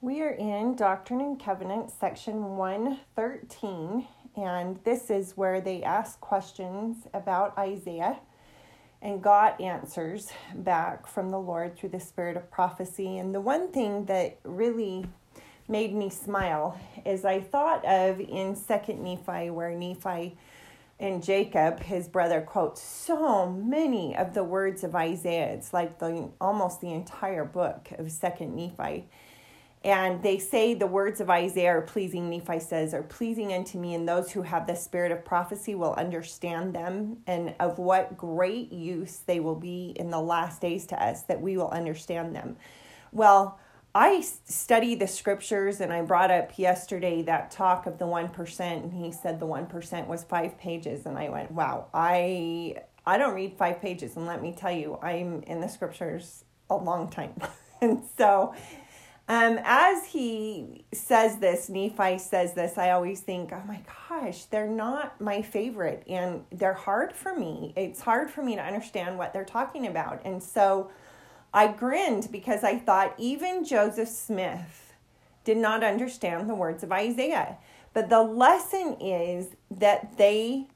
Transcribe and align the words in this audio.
We 0.00 0.22
are 0.22 0.30
in 0.30 0.76
Doctrine 0.76 1.20
and 1.20 1.42
Covenants, 1.42 1.92
section 1.92 2.56
113, 2.56 4.06
and 4.36 4.78
this 4.84 5.10
is 5.10 5.36
where 5.36 5.60
they 5.60 5.82
ask 5.82 6.20
questions 6.20 7.08
about 7.12 7.58
Isaiah 7.58 8.20
and 9.02 9.20
got 9.20 9.60
answers 9.60 10.30
back 10.54 11.08
from 11.08 11.30
the 11.30 11.40
Lord 11.40 11.76
through 11.76 11.88
the 11.88 11.98
spirit 11.98 12.36
of 12.36 12.48
prophecy. 12.48 13.18
And 13.18 13.34
the 13.34 13.40
one 13.40 13.72
thing 13.72 14.04
that 14.04 14.38
really 14.44 15.04
made 15.66 15.92
me 15.92 16.10
smile 16.10 16.78
is 17.04 17.24
I 17.24 17.40
thought 17.40 17.84
of 17.84 18.20
in 18.20 18.54
Second 18.54 19.02
Nephi, 19.02 19.50
where 19.50 19.72
Nephi 19.72 20.36
and 21.00 21.24
Jacob, 21.24 21.80
his 21.80 22.06
brother, 22.06 22.40
quotes 22.40 22.80
so 22.80 23.50
many 23.50 24.16
of 24.16 24.32
the 24.32 24.44
words 24.44 24.84
of 24.84 24.94
Isaiah. 24.94 25.52
It's 25.54 25.72
like 25.72 25.98
the 25.98 26.28
almost 26.40 26.80
the 26.80 26.92
entire 26.92 27.44
book 27.44 27.88
of 27.98 28.12
Second 28.12 28.54
Nephi 28.54 29.08
and 29.84 30.22
they 30.22 30.38
say 30.38 30.74
the 30.74 30.86
words 30.86 31.20
of 31.20 31.30
Isaiah 31.30 31.78
are 31.78 31.82
pleasing, 31.82 32.28
Nephi 32.28 32.58
says, 32.58 32.92
are 32.92 33.02
pleasing 33.02 33.52
unto 33.52 33.78
me, 33.78 33.94
and 33.94 34.08
those 34.08 34.32
who 34.32 34.42
have 34.42 34.66
the 34.66 34.74
spirit 34.74 35.12
of 35.12 35.24
prophecy 35.24 35.74
will 35.74 35.94
understand 35.94 36.74
them, 36.74 37.18
and 37.26 37.54
of 37.60 37.78
what 37.78 38.16
great 38.16 38.72
use 38.72 39.18
they 39.18 39.38
will 39.38 39.54
be 39.54 39.92
in 39.94 40.10
the 40.10 40.20
last 40.20 40.60
days 40.60 40.86
to 40.86 41.02
us, 41.02 41.22
that 41.22 41.40
we 41.40 41.56
will 41.56 41.70
understand 41.70 42.34
them. 42.34 42.56
Well, 43.12 43.60
I 43.94 44.20
study 44.20 44.96
the 44.96 45.06
scriptures, 45.06 45.80
and 45.80 45.92
I 45.92 46.02
brought 46.02 46.32
up 46.32 46.58
yesterday 46.58 47.22
that 47.22 47.52
talk 47.52 47.86
of 47.86 47.98
the 47.98 48.04
1%, 48.04 48.60
and 48.60 48.92
he 48.92 49.12
said 49.12 49.38
the 49.38 49.46
1% 49.46 50.06
was 50.08 50.24
five 50.24 50.58
pages, 50.58 51.06
and 51.06 51.16
I 51.16 51.28
went, 51.28 51.50
wow, 51.52 51.86
I. 51.94 52.76
I 53.06 53.16
don't 53.16 53.34
read 53.34 53.56
five 53.56 53.80
pages, 53.80 54.16
and 54.16 54.26
let 54.26 54.42
me 54.42 54.52
tell 54.52 54.70
you, 54.70 54.98
I'm 55.00 55.42
in 55.44 55.62
the 55.62 55.68
scriptures 55.68 56.44
a 56.68 56.76
long 56.76 57.08
time. 57.08 57.32
and 57.80 58.02
so 58.18 58.54
um, 59.28 59.60
as 59.62 60.06
he 60.06 60.86
says 60.92 61.36
this, 61.36 61.68
Nephi 61.68 62.18
says 62.18 62.54
this, 62.54 62.78
I 62.78 62.90
always 62.90 63.20
think, 63.20 63.52
oh 63.52 63.62
my 63.66 63.82
gosh, 64.08 64.44
they're 64.44 64.66
not 64.66 65.20
my 65.20 65.42
favorite 65.42 66.02
and 66.08 66.44
they're 66.50 66.72
hard 66.72 67.12
for 67.12 67.38
me. 67.38 67.74
It's 67.76 68.00
hard 68.00 68.30
for 68.30 68.42
me 68.42 68.56
to 68.56 68.62
understand 68.62 69.18
what 69.18 69.34
they're 69.34 69.44
talking 69.44 69.86
about. 69.86 70.22
And 70.24 70.42
so 70.42 70.90
I 71.52 71.68
grinned 71.68 72.28
because 72.32 72.64
I 72.64 72.78
thought 72.78 73.14
even 73.18 73.66
Joseph 73.66 74.08
Smith 74.08 74.94
did 75.44 75.58
not 75.58 75.84
understand 75.84 76.48
the 76.48 76.54
words 76.54 76.82
of 76.82 76.90
Isaiah. 76.90 77.58
But 77.92 78.08
the 78.08 78.22
lesson 78.22 78.96
is 78.98 79.48
that 79.70 80.16
they 80.16 80.68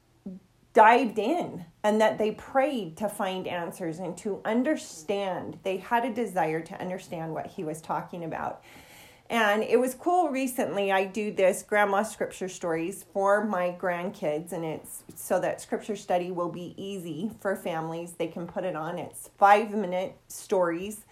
dived 0.73 1.19
in 1.19 1.65
and 1.83 2.01
that 2.01 2.17
they 2.17 2.31
prayed 2.31 2.97
to 2.97 3.07
find 3.07 3.47
answers 3.47 3.99
and 3.99 4.17
to 4.17 4.41
understand. 4.43 5.59
They 5.63 5.77
had 5.77 6.05
a 6.05 6.13
desire 6.13 6.61
to 6.61 6.81
understand 6.81 7.33
what 7.33 7.47
he 7.47 7.63
was 7.63 7.81
talking 7.81 8.23
about. 8.23 8.63
And 9.29 9.63
it 9.63 9.79
was 9.79 9.95
cool 9.95 10.29
recently. 10.29 10.91
I 10.91 11.05
do 11.05 11.31
this 11.31 11.63
grandma 11.63 12.03
scripture 12.03 12.49
stories 12.49 13.05
for 13.13 13.43
my 13.43 13.75
grandkids, 13.79 14.51
and 14.51 14.65
it's 14.65 15.03
so 15.15 15.39
that 15.39 15.61
scripture 15.61 15.95
study 15.95 16.29
will 16.29 16.49
be 16.49 16.75
easy 16.77 17.31
for 17.39 17.55
families. 17.55 18.13
They 18.13 18.27
can 18.27 18.45
put 18.45 18.63
it 18.63 18.75
on. 18.75 18.99
It's 18.99 19.29
five 19.37 19.71
minute 19.71 20.17
stories 20.27 21.05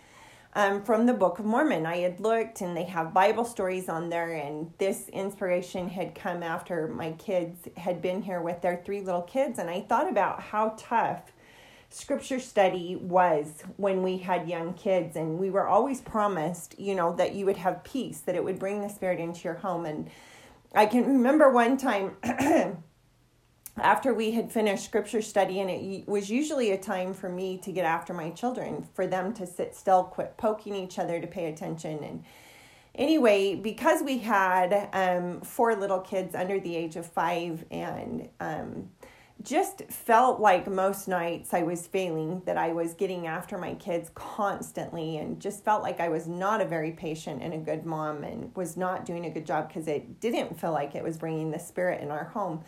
um, 0.53 0.83
from 0.83 1.05
the 1.05 1.13
Book 1.13 1.39
of 1.39 1.45
Mormon. 1.45 1.85
I 1.85 1.97
had 1.97 2.19
looked 2.19 2.61
and 2.61 2.75
they 2.75 2.83
have 2.85 3.13
Bible 3.13 3.45
stories 3.45 3.89
on 3.89 4.09
there, 4.09 4.31
and 4.33 4.71
this 4.77 5.07
inspiration 5.09 5.89
had 5.89 6.15
come 6.15 6.43
after 6.43 6.87
my 6.87 7.13
kids 7.13 7.67
had 7.77 8.01
been 8.01 8.21
here 8.21 8.41
with 8.41 8.61
their 8.61 8.81
three 8.83 9.01
little 9.01 9.21
kids. 9.21 9.59
And 9.59 9.69
I 9.69 9.81
thought 9.81 10.09
about 10.09 10.41
how 10.41 10.75
tough 10.77 11.31
scripture 11.89 12.39
study 12.39 12.95
was 12.95 13.63
when 13.77 14.01
we 14.03 14.17
had 14.17 14.47
young 14.47 14.73
kids, 14.73 15.15
and 15.15 15.37
we 15.39 15.49
were 15.49 15.67
always 15.67 16.01
promised, 16.01 16.79
you 16.79 16.95
know, 16.95 17.15
that 17.15 17.35
you 17.35 17.45
would 17.45 17.57
have 17.57 17.83
peace, 17.83 18.21
that 18.21 18.35
it 18.35 18.43
would 18.43 18.59
bring 18.59 18.81
the 18.81 18.89
Spirit 18.89 19.19
into 19.19 19.41
your 19.43 19.55
home. 19.55 19.85
And 19.85 20.09
I 20.73 20.85
can 20.85 21.05
remember 21.05 21.51
one 21.51 21.77
time. 21.77 22.17
after 23.77 24.13
we 24.13 24.31
had 24.31 24.51
finished 24.51 24.83
scripture 24.83 25.21
study, 25.21 25.59
and 25.59 25.69
it 25.69 26.07
was 26.07 26.29
usually 26.29 26.71
a 26.71 26.77
time 26.77 27.13
for 27.13 27.29
me 27.29 27.57
to 27.59 27.71
get 27.71 27.85
after 27.85 28.13
my 28.13 28.29
children, 28.31 28.87
for 28.93 29.07
them 29.07 29.33
to 29.33 29.47
sit 29.47 29.75
still, 29.75 30.03
quit 30.03 30.35
poking 30.37 30.75
each 30.75 30.99
other, 30.99 31.21
to 31.21 31.27
pay 31.27 31.45
attention. 31.45 32.03
And 32.03 32.23
anyway, 32.93 33.55
because 33.55 34.03
we 34.03 34.17
had 34.19 34.89
um, 34.93 35.41
four 35.41 35.75
little 35.75 35.99
kids 35.99 36.35
under 36.35 36.59
the 36.59 36.75
age 36.75 36.97
of 36.97 37.05
five, 37.05 37.63
and 37.71 38.27
um, 38.41 38.89
just 39.41 39.83
felt 39.89 40.39
like 40.39 40.67
most 40.69 41.07
nights 41.07 41.53
I 41.53 41.63
was 41.63 41.87
failing, 41.87 42.41
that 42.45 42.57
I 42.57 42.73
was 42.73 42.93
getting 42.93 43.25
after 43.25 43.57
my 43.57 43.73
kids 43.75 44.11
constantly, 44.13 45.17
and 45.17 45.39
just 45.39 45.63
felt 45.63 45.81
like 45.81 46.01
I 46.01 46.09
was 46.09 46.27
not 46.27 46.59
a 46.59 46.65
very 46.65 46.91
patient 46.91 47.41
and 47.41 47.53
a 47.53 47.57
good 47.57 47.85
mom, 47.85 48.25
and 48.25 48.53
was 48.53 48.75
not 48.75 49.05
doing 49.05 49.25
a 49.25 49.29
good 49.29 49.45
job 49.45 49.69
because 49.69 49.87
it 49.87 50.19
didn't 50.19 50.59
feel 50.59 50.73
like 50.73 50.93
it 50.93 51.03
was 51.03 51.17
bringing 51.17 51.51
the 51.51 51.57
spirit 51.57 52.01
in 52.01 52.11
our 52.11 52.25
home. 52.25 52.65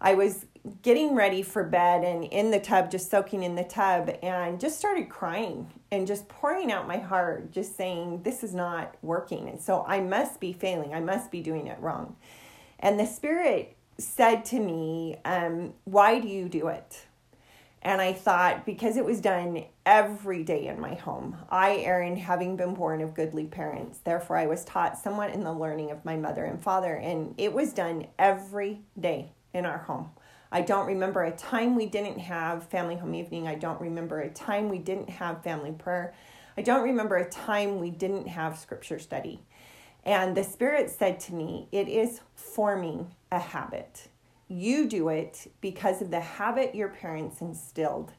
I 0.00 0.14
was 0.14 0.46
getting 0.82 1.14
ready 1.14 1.42
for 1.42 1.62
bed 1.62 2.04
and 2.04 2.24
in 2.24 2.50
the 2.50 2.58
tub, 2.58 2.90
just 2.90 3.10
soaking 3.10 3.42
in 3.42 3.54
the 3.54 3.64
tub, 3.64 4.16
and 4.22 4.60
just 4.60 4.78
started 4.78 5.08
crying 5.08 5.70
and 5.90 6.06
just 6.06 6.28
pouring 6.28 6.72
out 6.72 6.88
my 6.88 6.98
heart, 6.98 7.52
just 7.52 7.76
saying, 7.76 8.22
This 8.22 8.42
is 8.42 8.54
not 8.54 8.94
working. 9.02 9.48
And 9.48 9.60
so 9.60 9.84
I 9.86 10.00
must 10.00 10.40
be 10.40 10.52
failing. 10.52 10.94
I 10.94 11.00
must 11.00 11.30
be 11.30 11.40
doing 11.40 11.66
it 11.66 11.78
wrong. 11.80 12.16
And 12.80 12.98
the 12.98 13.06
Spirit 13.06 13.76
said 13.98 14.44
to 14.46 14.60
me, 14.60 15.16
um, 15.24 15.74
Why 15.84 16.18
do 16.18 16.28
you 16.28 16.48
do 16.48 16.68
it? 16.68 17.06
And 17.82 18.00
I 18.00 18.14
thought, 18.14 18.66
because 18.66 18.96
it 18.96 19.04
was 19.04 19.20
done 19.20 19.64
every 19.84 20.42
day 20.42 20.66
in 20.66 20.80
my 20.80 20.94
home. 20.94 21.36
I, 21.48 21.76
Erin, 21.76 22.16
having 22.16 22.56
been 22.56 22.74
born 22.74 23.00
of 23.00 23.14
goodly 23.14 23.46
parents, 23.46 23.98
therefore 23.98 24.36
I 24.36 24.46
was 24.46 24.64
taught 24.64 24.98
somewhat 24.98 25.30
in 25.30 25.44
the 25.44 25.52
learning 25.52 25.92
of 25.92 26.04
my 26.04 26.16
mother 26.16 26.44
and 26.44 26.60
father, 26.60 26.94
and 26.94 27.34
it 27.38 27.52
was 27.52 27.72
done 27.72 28.08
every 28.18 28.80
day 28.98 29.30
in 29.56 29.66
our 29.66 29.78
home. 29.78 30.10
I 30.52 30.60
don't 30.60 30.86
remember 30.86 31.24
a 31.24 31.32
time 31.32 31.74
we 31.74 31.86
didn't 31.86 32.18
have 32.18 32.68
family 32.68 32.96
home 32.96 33.14
evening. 33.14 33.48
I 33.48 33.56
don't 33.56 33.80
remember 33.80 34.20
a 34.20 34.30
time 34.30 34.68
we 34.68 34.78
didn't 34.78 35.10
have 35.10 35.42
family 35.42 35.72
prayer. 35.72 36.14
I 36.56 36.62
don't 36.62 36.84
remember 36.84 37.16
a 37.16 37.28
time 37.28 37.80
we 37.80 37.90
didn't 37.90 38.28
have 38.28 38.58
scripture 38.58 38.98
study. 38.98 39.40
And 40.04 40.36
the 40.36 40.44
Spirit 40.44 40.88
said 40.90 41.18
to 41.20 41.34
me, 41.34 41.68
It 41.72 41.88
is 41.88 42.20
forming 42.34 43.10
a 43.32 43.40
habit. 43.40 44.08
You 44.48 44.88
do 44.88 45.08
it 45.08 45.50
because 45.60 46.00
of 46.00 46.12
the 46.12 46.20
habit 46.20 46.74
your 46.74 46.88
parents 46.88 47.40
instilled. 47.40 48.12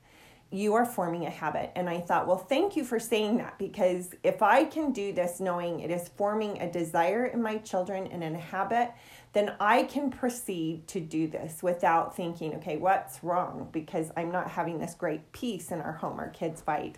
You 0.49 0.75
are 0.75 0.85
forming 0.85 1.25
a 1.25 1.29
habit. 1.29 1.71
And 1.75 1.89
I 1.89 1.99
thought, 1.99 2.27
well, 2.27 2.37
thank 2.37 2.75
you 2.75 2.83
for 2.85 2.99
saying 2.99 3.37
that 3.37 3.57
because 3.59 4.15
if 4.23 4.41
I 4.41 4.63
can 4.63 4.91
do 4.91 5.11
this 5.11 5.39
knowing 5.39 5.81
it 5.81 5.91
is 5.91 6.09
forming 6.15 6.61
a 6.61 6.71
desire 6.71 7.25
in 7.25 7.41
my 7.41 7.57
children 7.57 8.07
and 8.07 8.23
a 8.23 8.39
habit, 8.39 8.91
then 9.33 9.53
I 9.59 9.83
can 9.83 10.09
proceed 10.09 10.87
to 10.87 10.99
do 10.99 11.27
this 11.27 11.61
without 11.61 12.15
thinking, 12.15 12.55
okay, 12.55 12.77
what's 12.77 13.23
wrong? 13.23 13.67
Because 13.71 14.11
I'm 14.15 14.31
not 14.31 14.49
having 14.49 14.79
this 14.79 14.93
great 14.93 15.31
peace 15.33 15.71
in 15.71 15.81
our 15.81 15.91
home. 15.91 16.17
Our 16.17 16.29
kids 16.29 16.61
fight. 16.61 16.97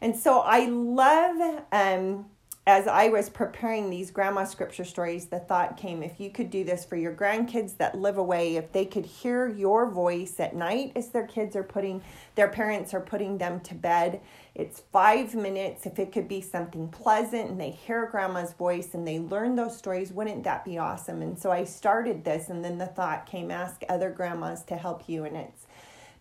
And 0.00 0.14
so 0.14 0.40
I 0.40 0.66
love, 0.66 1.64
um, 1.72 2.26
as 2.66 2.86
I 2.86 3.08
was 3.08 3.28
preparing 3.28 3.90
these 3.90 4.10
grandma 4.10 4.44
scripture 4.44 4.84
stories, 4.84 5.26
the 5.26 5.38
thought 5.38 5.76
came 5.76 6.02
if 6.02 6.18
you 6.18 6.30
could 6.30 6.48
do 6.48 6.64
this 6.64 6.82
for 6.82 6.96
your 6.96 7.12
grandkids 7.12 7.76
that 7.76 7.98
live 7.98 8.16
away, 8.16 8.56
if 8.56 8.72
they 8.72 8.86
could 8.86 9.04
hear 9.04 9.46
your 9.46 9.90
voice 9.90 10.40
at 10.40 10.56
night 10.56 10.92
as 10.96 11.10
their 11.10 11.26
kids 11.26 11.56
are 11.56 11.62
putting, 11.62 12.02
their 12.36 12.48
parents 12.48 12.94
are 12.94 13.02
putting 13.02 13.36
them 13.36 13.60
to 13.60 13.74
bed, 13.74 14.22
it's 14.54 14.80
five 14.92 15.34
minutes. 15.34 15.84
If 15.84 15.98
it 15.98 16.10
could 16.10 16.26
be 16.26 16.40
something 16.40 16.88
pleasant 16.88 17.50
and 17.50 17.60
they 17.60 17.70
hear 17.70 18.06
grandma's 18.06 18.54
voice 18.54 18.94
and 18.94 19.06
they 19.06 19.18
learn 19.18 19.56
those 19.56 19.76
stories, 19.76 20.10
wouldn't 20.10 20.44
that 20.44 20.64
be 20.64 20.78
awesome? 20.78 21.20
And 21.20 21.38
so 21.38 21.52
I 21.52 21.64
started 21.64 22.24
this, 22.24 22.48
and 22.48 22.64
then 22.64 22.78
the 22.78 22.86
thought 22.86 23.26
came 23.26 23.50
ask 23.50 23.82
other 23.90 24.08
grandmas 24.08 24.62
to 24.64 24.76
help 24.76 25.06
you. 25.06 25.24
And 25.24 25.36
it's 25.36 25.66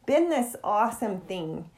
been 0.05 0.29
this 0.29 0.57
awesome 0.61 1.21
thing 1.21 1.69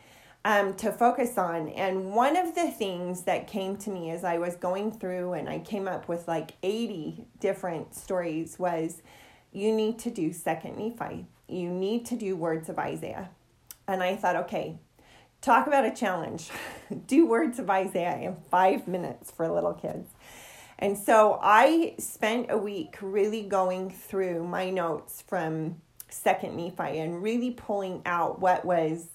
um, 0.46 0.76
to 0.76 0.94
focus 0.94 1.38
on. 1.38 1.68
And 1.70 2.14
one 2.14 2.38
of 2.38 2.56
the 2.56 2.72
things 2.72 3.24
that 3.24 3.48
came 3.48 3.76
to 3.78 3.90
me 3.90 4.12
as 4.12 4.24
I 4.24 4.38
was 4.38 4.56
going 4.56 4.94
through 4.94 5.34
and 5.34 5.50
I 5.50 5.60
came 5.60 5.90
up 5.90 6.08
with 6.08 6.26
like 6.28 6.52
80 6.64 7.26
different 7.42 7.94
stories 7.94 8.58
was 8.58 9.02
you 9.52 9.76
need 9.76 10.00
to 10.00 10.10
do 10.10 10.32
Second 10.32 10.78
Nephi, 10.78 11.26
you 11.50 11.70
need 11.70 12.06
to 12.06 12.16
do 12.16 12.38
Words 12.38 12.70
of 12.70 12.80
Isaiah. 12.80 13.30
And 13.88 14.02
I 14.02 14.16
thought, 14.16 14.38
okay, 14.38 14.80
Talk 15.46 15.68
about 15.68 15.86
a 15.86 15.92
challenge. 15.92 16.50
Do 17.06 17.28
words 17.28 17.60
of 17.60 17.70
Isaiah 17.70 18.18
in 18.18 18.36
five 18.50 18.88
minutes 18.88 19.30
for 19.30 19.48
little 19.48 19.74
kids. 19.74 20.10
And 20.80 20.98
so 20.98 21.38
I 21.40 21.94
spent 22.00 22.48
a 22.50 22.58
week 22.58 22.98
really 23.00 23.44
going 23.44 23.92
through 23.92 24.44
my 24.44 24.72
notes 24.72 25.24
from 25.28 25.82
Second 26.10 26.56
Nephi 26.58 26.98
and 26.98 27.22
really 27.22 27.52
pulling 27.52 28.02
out 28.08 28.40
what 28.40 28.66
was 28.66 29.10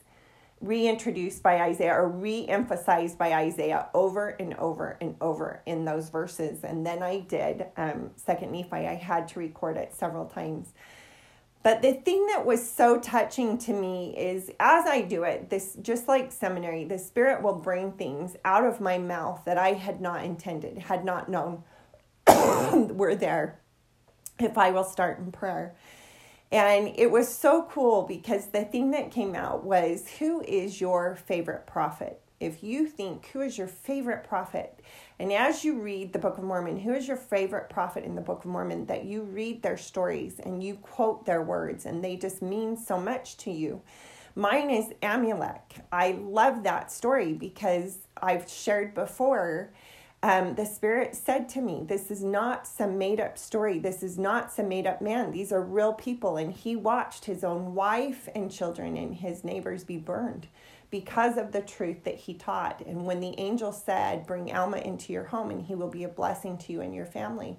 reintroduced 0.61 1.43
by 1.43 1.61
Isaiah 1.61 1.95
or 1.95 2.09
re-emphasized 2.09 3.17
by 3.17 3.33
Isaiah 3.33 3.89
over 3.95 4.29
and 4.29 4.55
over 4.55 4.99
and 5.01 5.17
over 5.21 5.63
in 5.65 5.85
those 5.85 6.11
verses. 6.11 6.65
And 6.65 6.85
then 6.85 7.03
I 7.03 7.21
did 7.21 7.67
um, 7.77 8.11
Second 8.17 8.53
Nephi. 8.53 8.87
I 8.87 8.95
had 8.95 9.29
to 9.29 9.39
record 9.39 9.77
it 9.77 9.95
several 9.95 10.27
times. 10.27 10.75
But 11.63 11.83
the 11.83 11.93
thing 11.93 12.27
that 12.29 12.47
was 12.47 12.67
so 12.71 12.99
touching 12.99 13.59
to 13.59 13.73
me 13.73 14.15
is 14.17 14.51
as 14.61 14.87
I 14.87 15.03
do 15.03 15.25
it, 15.25 15.51
this 15.51 15.77
just 15.83 16.09
like 16.09 16.33
seminary, 16.33 16.85
the 16.85 16.99
spirit 16.99 17.43
will 17.43 17.55
bring 17.55 17.93
things 17.93 18.37
out 18.45 18.65
of 18.65 18.81
my 18.81 18.97
mouth 18.97 19.43
that 19.45 19.59
I 19.59 19.73
had 19.73 20.01
not 20.01 20.25
intended, 20.25 20.79
had 20.79 21.05
not 21.05 21.29
known 21.29 21.63
were 22.97 23.15
there 23.15 23.61
if 24.39 24.57
I 24.57 24.71
will 24.71 24.85
start 24.85 25.19
in 25.19 25.33
prayer. 25.33 25.75
And 26.53 26.93
it 26.97 27.11
was 27.11 27.33
so 27.33 27.63
cool 27.71 28.03
because 28.03 28.47
the 28.47 28.65
thing 28.65 28.91
that 28.91 29.13
came 29.13 29.35
out 29.37 29.65
was 29.65 30.09
who 30.19 30.43
is 30.43 30.81
your 30.81 31.15
favorite 31.15 31.67
prophet? 31.67 32.21
If 32.41 32.65
you 32.65 32.87
think 32.87 33.27
who 33.27 33.43
is 33.43 33.57
your 33.57 33.69
favorite 33.69 34.25
prophet, 34.25 34.81
and 35.19 35.31
as 35.33 35.63
you 35.63 35.81
read 35.81 36.13
the 36.13 36.19
Book 36.19 36.39
of 36.39 36.45
Mormon, 36.45 36.79
who 36.79 36.95
is 36.95 37.07
your 37.07 37.19
favorite 37.19 37.69
prophet 37.69 38.03
in 38.03 38.15
the 38.15 38.23
Book 38.23 38.41
of 38.41 38.51
Mormon 38.51 38.87
that 38.87 39.05
you 39.05 39.23
read 39.23 39.63
their 39.63 39.77
stories 39.77 40.41
and 40.41 40.65
you 40.65 40.75
quote 40.77 41.27
their 41.27 41.43
words 41.43 41.85
and 41.87 42.03
they 42.03 42.17
just 42.17 42.41
mean 42.41 42.77
so 42.77 42.99
much 42.99 43.37
to 43.39 43.51
you? 43.51 43.83
Mine 44.35 44.71
is 44.71 44.87
Amulek. 45.03 45.83
I 45.93 46.13
love 46.13 46.63
that 46.63 46.91
story 46.91 47.35
because 47.35 47.99
I've 48.21 48.49
shared 48.49 48.95
before 48.95 49.73
um, 50.23 50.55
the 50.55 50.67
Spirit 50.67 51.17
said 51.17 51.49
to 51.51 51.63
me, 51.63 51.83
This 51.87 52.11
is 52.11 52.23
not 52.23 52.67
some 52.67 52.99
made 52.99 53.21
up 53.21 53.39
story. 53.39 53.79
This 53.79 54.03
is 54.03 54.19
not 54.19 54.53
some 54.53 54.69
made 54.69 54.87
up 54.87 55.01
man. 55.01 55.31
These 55.31 55.51
are 55.51 55.63
real 55.63 55.95
people. 55.95 56.37
And 56.37 56.53
he 56.53 56.77
watched 56.77 57.25
his 57.25 57.43
own 57.43 57.75
wife 57.75 58.29
and 58.35 58.51
children 58.51 58.97
and 58.97 59.15
his 59.15 59.45
neighbors 59.45 59.83
be 59.83 59.97
burned 59.97 60.47
because 60.91 61.39
of 61.39 61.53
the 61.53 61.63
truth 61.63 62.05
that 62.05 62.17
he 62.17 62.35
taught. 62.35 62.83
And 62.87 63.07
when 63.07 63.21
the 63.21 63.39
angel 63.39 63.73
said, 63.73 64.27
Bring 64.27 64.53
Alma 64.53 64.79
into 64.79 65.13
your 65.13 65.25
home 65.25 65.51
and 65.51 65.63
he 65.63 65.75
will 65.75 65.89
be 65.89 66.05
a 66.05 66.09
blessing 66.09 66.59
to 66.59 66.73
you 66.73 66.83
and 66.83 66.95
your 66.95 67.07
family, 67.07 67.57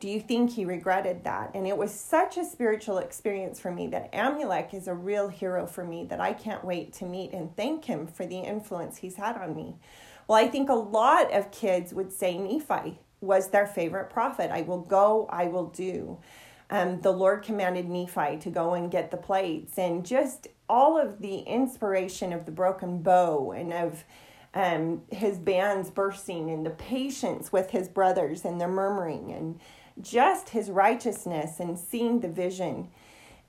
do 0.00 0.08
you 0.08 0.18
think 0.18 0.50
he 0.50 0.64
regretted 0.64 1.24
that? 1.24 1.50
And 1.54 1.66
it 1.66 1.76
was 1.76 1.92
such 1.92 2.38
a 2.38 2.44
spiritual 2.44 2.98
experience 2.98 3.60
for 3.60 3.70
me 3.70 3.86
that 3.88 4.12
Amulek 4.12 4.72
is 4.72 4.88
a 4.88 4.94
real 4.94 5.28
hero 5.28 5.66
for 5.66 5.84
me 5.84 6.04
that 6.06 6.20
I 6.20 6.32
can't 6.32 6.64
wait 6.64 6.94
to 6.94 7.04
meet 7.04 7.32
and 7.32 7.54
thank 7.54 7.84
him 7.84 8.06
for 8.06 8.24
the 8.24 8.38
influence 8.38 8.96
he's 8.96 9.16
had 9.16 9.36
on 9.36 9.54
me. 9.54 9.76
Well, 10.26 10.42
I 10.42 10.48
think 10.48 10.70
a 10.70 10.74
lot 10.74 11.32
of 11.32 11.50
kids 11.50 11.92
would 11.92 12.12
say 12.12 12.38
Nephi 12.38 12.98
was 13.20 13.48
their 13.48 13.66
favorite 13.66 14.10
prophet. 14.10 14.50
I 14.50 14.62
will 14.62 14.80
go, 14.80 15.28
I 15.30 15.46
will 15.46 15.66
do. 15.66 16.18
Um, 16.70 17.00
the 17.00 17.10
Lord 17.10 17.42
commanded 17.42 17.88
Nephi 17.88 18.38
to 18.38 18.48
go 18.48 18.74
and 18.74 18.90
get 18.90 19.10
the 19.10 19.16
plates, 19.16 19.76
and 19.76 20.06
just 20.06 20.46
all 20.68 20.96
of 20.96 21.20
the 21.20 21.40
inspiration 21.40 22.32
of 22.32 22.46
the 22.46 22.52
broken 22.52 23.02
bow 23.02 23.50
and 23.50 23.72
of 23.72 24.04
um, 24.54 25.02
his 25.10 25.36
bands 25.36 25.90
bursting, 25.90 26.48
and 26.48 26.64
the 26.64 26.70
patience 26.70 27.52
with 27.52 27.70
his 27.70 27.88
brothers 27.88 28.44
and 28.44 28.60
the 28.60 28.68
murmuring, 28.68 29.32
and 29.32 29.60
just 30.02 30.50
his 30.50 30.70
righteousness 30.70 31.60
and 31.60 31.78
seeing 31.78 32.20
the 32.20 32.28
vision. 32.28 32.88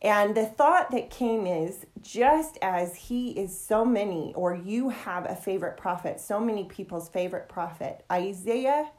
And 0.02 0.34
the 0.36 0.46
thought 0.46 0.90
that 0.92 1.12
came 1.12 1.46
is 1.46 1.86
just 2.02 2.58
as 2.62 2.96
he 2.96 3.32
is 3.32 3.58
so 3.58 3.86
many, 3.86 4.34
or 4.36 4.56
you 4.56 4.90
have 4.90 5.30
a 5.30 5.36
favorite 5.36 5.78
prophet, 5.78 6.20
so 6.20 6.40
many 6.40 6.64
people's 6.64 7.10
favorite 7.10 7.48
prophet, 7.48 8.04
Isaiah 8.12 8.90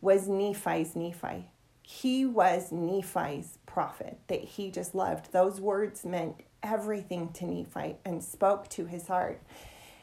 was 0.00 0.28
Nephi's 0.28 0.96
Nephi. 0.96 1.50
He 1.82 2.24
was 2.24 2.72
Nephi's 2.72 3.58
prophet 3.66 4.18
that 4.28 4.42
he 4.42 4.70
just 4.70 4.94
loved. 4.94 5.32
Those 5.32 5.60
words 5.60 6.04
meant 6.04 6.36
everything 6.62 7.32
to 7.34 7.46
Nephi 7.46 7.96
and 8.04 8.24
spoke 8.24 8.68
to 8.70 8.86
his 8.86 9.06
heart. 9.06 9.42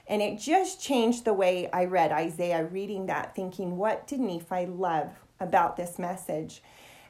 And 0.08 0.22
it 0.22 0.40
just 0.40 0.82
changed 0.82 1.26
the 1.26 1.34
way 1.34 1.70
I 1.72 1.86
read 1.86 2.12
Isaiah, 2.12 2.66
reading 2.66 3.08
that, 3.08 3.36
thinking, 3.36 3.78
what 3.78 4.06
did 4.06 4.20
Nephi 4.20 4.66
love 4.68 5.10
about 5.40 5.78
this 5.78 5.98
message? 5.98 6.62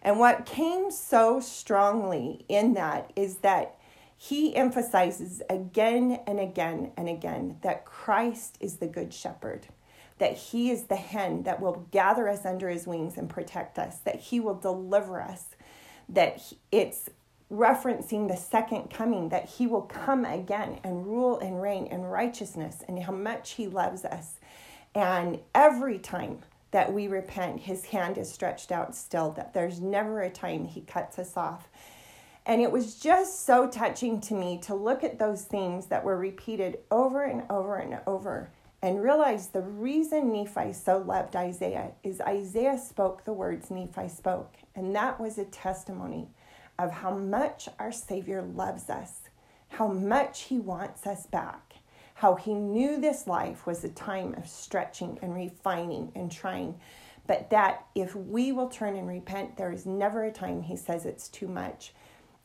And 0.03 0.19
what 0.19 0.45
came 0.45 0.91
so 0.91 1.39
strongly 1.39 2.45
in 2.49 2.73
that 2.73 3.11
is 3.15 3.37
that 3.37 3.77
he 4.17 4.55
emphasizes 4.55 5.41
again 5.49 6.19
and 6.27 6.39
again 6.39 6.91
and 6.95 7.09
again 7.09 7.57
that 7.61 7.85
Christ 7.85 8.57
is 8.59 8.75
the 8.75 8.87
good 8.87 9.13
shepherd, 9.13 9.67
that 10.17 10.37
he 10.37 10.69
is 10.71 10.83
the 10.83 10.97
hen 10.97 11.43
that 11.43 11.61
will 11.61 11.87
gather 11.91 12.27
us 12.27 12.45
under 12.45 12.69
his 12.69 12.85
wings 12.85 13.17
and 13.17 13.29
protect 13.29 13.79
us, 13.79 13.99
that 13.99 14.19
he 14.19 14.39
will 14.39 14.55
deliver 14.55 15.21
us, 15.21 15.45
that 16.09 16.53
it's 16.71 17.09
referencing 17.51 18.27
the 18.27 18.35
second 18.35 18.89
coming, 18.89 19.29
that 19.29 19.45
he 19.45 19.67
will 19.67 19.81
come 19.81 20.25
again 20.25 20.79
and 20.83 21.05
rule 21.05 21.39
and 21.39 21.61
reign 21.61 21.85
in 21.87 22.01
righteousness, 22.01 22.83
and 22.87 23.03
how 23.03 23.13
much 23.13 23.51
he 23.51 23.67
loves 23.67 24.03
us. 24.03 24.35
And 24.95 25.39
every 25.55 25.97
time 25.97 26.39
that 26.73 26.91
we 26.91 27.07
repent, 27.07 27.61
his 27.61 27.85
hand 27.85 28.17
is 28.17 28.31
stretched 28.31 28.71
out 28.71 28.95
still, 28.95 29.31
that 29.31 29.53
there's 29.53 29.79
never 29.79 30.21
a 30.21 30.29
time 30.29 30.65
he 30.65 30.81
cuts 30.81 31.19
us 31.19 31.37
off. 31.37 31.69
And 32.47 32.61
it 32.61 32.71
was 32.71 32.95
just 32.95 33.45
so 33.45 33.69
touching 33.69 34.19
to 34.21 34.33
me 34.33 34.59
to 34.63 34.73
look 34.73 35.03
at 35.03 35.19
those 35.19 35.43
things 35.43 35.85
that 35.85 36.03
were 36.03 36.17
repeated 36.17 36.79
over 36.89 37.23
and 37.23 37.43
over 37.49 37.77
and 37.77 37.99
over 38.07 38.49
and 38.81 39.01
realize 39.01 39.47
the 39.47 39.61
reason 39.61 40.33
Nephi 40.33 40.73
so 40.73 40.97
loved 40.97 41.35
Isaiah 41.35 41.91
is 42.03 42.19
Isaiah 42.19 42.77
spoke 42.77 43.23
the 43.23 43.31
words 43.31 43.69
Nephi 43.69 44.09
spoke. 44.09 44.55
And 44.75 44.93
that 44.95 45.21
was 45.21 45.37
a 45.37 45.45
testimony 45.45 46.27
of 46.79 46.91
how 46.91 47.15
much 47.15 47.69
our 47.77 47.91
Savior 47.91 48.41
loves 48.41 48.89
us, 48.89 49.29
how 49.69 49.87
much 49.87 50.41
he 50.45 50.57
wants 50.57 51.05
us 51.05 51.27
back 51.27 51.72
how 52.23 52.35
he 52.35 52.53
knew 52.53 53.01
this 53.01 53.27
life 53.27 53.67
was 53.67 53.83
a 53.83 53.89
time 53.89 54.33
of 54.35 54.47
stretching 54.47 55.19
and 55.21 55.35
refining 55.35 56.09
and 56.15 56.31
trying, 56.31 56.73
but 57.27 57.49
that 57.49 57.85
if 57.95 58.15
we 58.15 58.49
will 58.53 58.69
turn 58.69 58.95
and 58.95 59.09
repent, 59.09 59.57
there 59.57 59.73
is 59.73 59.85
never 59.85 60.23
a 60.23 60.31
time 60.31 60.61
he 60.61 60.77
says 60.77 61.05
it's 61.05 61.27
too 61.27 61.49
much. 61.49 61.93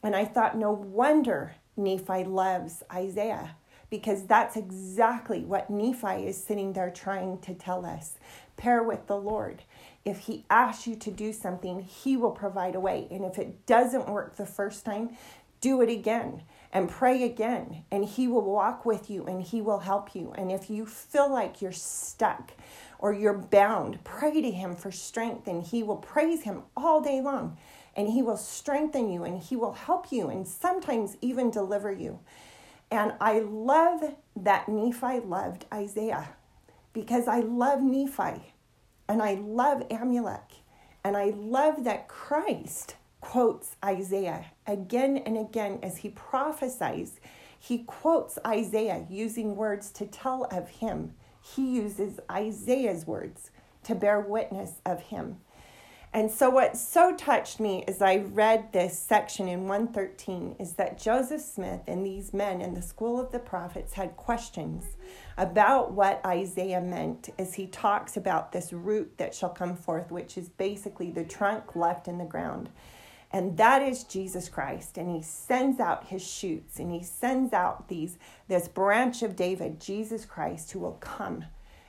And 0.02 0.16
I 0.16 0.25
thought, 0.25 0.58
no 0.58 0.72
wonder 0.72 1.54
Nephi 1.76 2.25
loves 2.25 2.82
Isaiah 2.92 3.54
because 3.88 4.26
that's 4.26 4.56
exactly 4.56 5.44
what 5.44 5.70
Nephi 5.70 6.26
is 6.26 6.42
sitting 6.42 6.72
there 6.72 6.90
trying 6.90 7.38
to 7.42 7.54
tell 7.54 7.86
us. 7.86 8.19
Pair 8.56 8.82
with 8.82 9.06
the 9.06 9.16
Lord. 9.16 9.62
If 10.04 10.19
he 10.19 10.44
asks 10.50 10.88
you 10.88 10.96
to 10.96 11.12
do 11.12 11.32
something, 11.32 11.82
he 11.82 12.16
will 12.16 12.32
provide 12.32 12.75
a 12.75 12.80
way. 12.80 13.06
And 13.12 13.25
if 13.25 13.38
it 13.38 13.64
doesn't 13.64 14.08
work 14.08 14.34
the 14.34 14.44
first 14.44 14.84
time, 14.84 15.16
do 15.60 15.80
it 15.82 15.88
again 15.88 16.42
and 16.73 16.88
pray 16.88 17.23
again, 17.25 17.85
and 17.91 18.05
He 18.05 18.29
will 18.29 18.43
walk 18.43 18.85
with 18.85 19.09
you 19.09 19.25
and 19.25 19.43
He 19.43 19.61
will 19.61 19.79
help 19.81 20.15
you. 20.15 20.32
And 20.37 20.53
if 20.53 20.69
you 20.69 20.85
feel 20.85 21.31
like 21.31 21.62
you're 21.62 21.73
stuck 21.73 22.53
or 22.99 23.12
you're 23.12 23.38
bound, 23.38 24.03
pray 24.05 24.43
to 24.43 24.50
Him 24.50 24.76
for 24.76 24.91
strength, 24.91 25.47
and 25.47 25.62
He 25.62 25.82
will 25.82 25.97
praise 25.97 26.43
Him 26.43 26.62
all 26.76 27.00
day 27.00 27.20
long. 27.20 27.56
And 27.97 28.09
He 28.09 28.23
will 28.23 28.37
strengthen 28.37 29.11
you 29.11 29.25
and 29.25 29.41
He 29.43 29.56
will 29.56 29.73
help 29.73 30.12
you 30.12 30.29
and 30.29 30.47
sometimes 30.47 31.17
even 31.20 31.50
deliver 31.50 31.91
you. 31.91 32.20
And 32.91 33.12
I 33.21 33.41
love 33.41 34.14
that 34.37 34.69
Nephi 34.69 35.21
loved 35.21 35.67
Isaiah 35.73 36.29
because 36.93 37.29
I 37.29 37.41
love 37.41 37.82
Nephi 37.82 38.53
and 39.09 39.23
I 39.23 39.35
love 39.35 39.88
Amulek 39.88 40.61
and 41.05 41.17
I 41.17 41.32
love 41.37 41.85
that 41.85 42.09
Christ 42.09 42.97
quotes 43.20 43.76
Isaiah 43.84 44.46
again 44.66 45.18
and 45.18 45.37
again 45.37 45.80
as 45.82 45.98
he 45.98 46.10
prophesies. 46.10 47.20
He 47.58 47.78
quotes 47.78 48.38
Isaiah 48.46 49.06
using 49.10 49.56
words 49.56 49.90
to 49.92 50.06
tell 50.06 50.44
of 50.44 50.68
him. 50.68 51.14
He 51.42 51.76
uses 51.76 52.20
Isaiah's 52.30 53.06
words 53.06 53.50
to 53.84 53.94
bear 53.94 54.20
witness 54.20 54.80
of 54.84 55.02
him. 55.02 55.38
And 56.12 56.30
so, 56.30 56.48
what 56.48 56.76
so 56.76 57.14
touched 57.14 57.60
me 57.60 57.84
as 57.87 58.00
I 58.00 58.16
read 58.16 58.72
this 58.72 58.98
section 58.98 59.46
in 59.46 59.68
113 59.68 60.56
is 60.58 60.72
that 60.75 60.98
Joseph 60.98 61.42
Smith 61.42 61.82
and 61.87 62.04
these 62.04 62.32
men 62.32 62.62
in 62.62 62.72
the 62.72 62.80
school 62.80 63.20
of 63.20 63.30
the 63.30 63.38
prophets 63.38 63.92
had 63.92 64.16
questions 64.16 64.84
about 65.37 65.92
what 65.92 66.25
Isaiah 66.25 66.80
meant 66.80 67.28
as 67.38 67.54
he 67.54 67.66
talks 67.66 68.16
about 68.16 68.52
this 68.52 68.72
root 68.72 69.18
that 69.18 69.34
shall 69.34 69.50
come 69.50 69.76
forth, 69.76 70.10
which 70.10 70.38
is 70.38 70.48
basically 70.48 71.10
the 71.10 71.25
trunk 71.25 71.76
left 71.76 72.08
in 72.08 72.16
the 72.16 72.25
ground. 72.25 72.70
And 73.30 73.56
that 73.58 73.82
is 73.82 74.04
Jesus 74.04 74.49
Christ. 74.49 74.97
And 74.97 75.14
he 75.14 75.23
sends 75.23 75.80
out 75.80 76.06
his 76.06 76.26
shoots 76.26 76.78
and 76.78 76.90
he 76.90 77.02
sends 77.02 77.52
out 77.52 77.88
these 77.88 78.18
this 78.49 78.68
branch 78.68 79.23
of 79.23 79.37
David, 79.37 79.80
Jesus 79.80 80.25
Christ, 80.25 80.73
who 80.73 80.78
will 80.78 80.92
come 80.92 81.44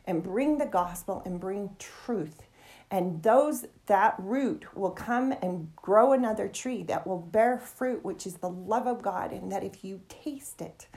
and 0.06 0.24
bring 0.24 0.58
the 0.58 0.66
gospel 0.66 1.22
and 1.26 1.40
bring 1.40 1.76
truth. 1.80 2.44
And 2.92 3.22
those 3.22 3.68
that 3.86 4.16
root 4.18 4.76
will 4.76 4.92
come 4.92 5.32
and 5.32 5.74
grow 5.76 6.12
another 6.12 6.48
tree 6.48 6.84
that 6.84 7.06
will 7.06 7.20
bear 7.20 7.60
fruit, 7.60 8.04
which 8.04 8.26
is 8.26 8.36
the 8.36 8.50
love 8.50 8.88
of 8.88 9.02
God. 9.02 9.32
And 9.32 9.52
that 9.52 9.64
if 9.64 9.84
you 9.84 10.02
taste 10.10 10.62
it, 10.62 10.88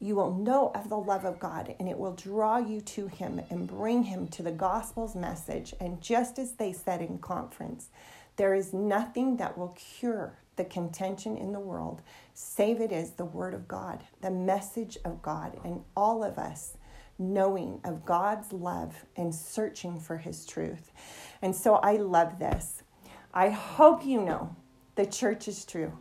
you 0.00 0.14
will 0.14 0.34
know 0.34 0.72
of 0.74 0.88
the 0.88 0.98
love 0.98 1.24
of 1.24 1.38
God 1.38 1.74
and 1.78 1.88
it 1.88 1.96
will 1.98 2.12
draw 2.12 2.58
you 2.58 2.80
to 2.82 3.06
Him 3.06 3.40
and 3.48 3.66
bring 3.66 4.02
Him 4.02 4.28
to 4.28 4.42
the 4.42 4.52
gospel's 4.52 5.14
message. 5.14 5.74
And 5.80 6.02
just 6.02 6.38
as 6.38 6.52
they 6.52 6.72
said 6.72 7.00
in 7.00 7.18
conference, 7.18 7.88
there 8.36 8.54
is 8.54 8.72
nothing 8.72 9.36
that 9.38 9.56
will 9.56 9.76
cure 9.98 10.38
the 10.56 10.64
contention 10.64 11.36
in 11.36 11.52
the 11.52 11.60
world, 11.60 12.02
save 12.34 12.80
it 12.80 12.92
is 12.92 13.12
the 13.12 13.24
Word 13.24 13.54
of 13.54 13.68
God, 13.68 14.04
the 14.20 14.30
message 14.30 14.98
of 15.04 15.22
God, 15.22 15.58
and 15.64 15.82
all 15.96 16.24
of 16.24 16.38
us 16.38 16.76
knowing 17.18 17.80
of 17.84 18.04
God's 18.04 18.52
love 18.52 19.04
and 19.16 19.34
searching 19.34 19.98
for 19.98 20.18
His 20.18 20.44
truth. 20.44 20.92
And 21.42 21.54
so 21.54 21.76
I 21.76 21.96
love 21.96 22.38
this. 22.38 22.82
I 23.32 23.50
hope 23.50 24.04
you 24.04 24.22
know 24.22 24.54
the 24.94 25.06
church 25.06 25.48
is 25.48 25.64
true. 25.64 25.92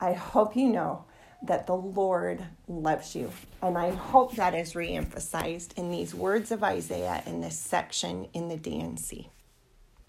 I 0.00 0.12
hope 0.12 0.56
you 0.56 0.68
know 0.68 1.04
that 1.42 1.66
the 1.66 1.74
Lord 1.74 2.42
loves 2.66 3.14
you. 3.14 3.32
And 3.62 3.78
I 3.78 3.90
hope 3.90 4.34
that 4.36 4.54
is 4.54 4.74
reemphasized 4.74 5.76
in 5.76 5.90
these 5.90 6.14
words 6.14 6.50
of 6.50 6.64
Isaiah 6.64 7.22
in 7.26 7.40
this 7.40 7.58
section 7.58 8.28
in 8.32 8.48
the 8.48 8.56
D&C. 8.56 9.30